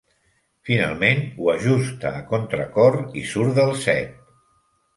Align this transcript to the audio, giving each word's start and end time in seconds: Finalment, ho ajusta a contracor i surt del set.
Finalment, 0.69 1.21
ho 1.41 1.51
ajusta 1.53 2.15
a 2.21 2.25
contracor 2.33 2.99
i 3.23 3.25
surt 3.35 3.55
del 3.61 3.77
set. 3.87 4.21